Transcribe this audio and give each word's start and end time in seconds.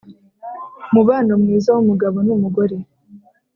umubano 0.89 1.31
mwiza 1.41 1.69
w’umugabo 1.75 2.17
n’umugore. 2.27 2.77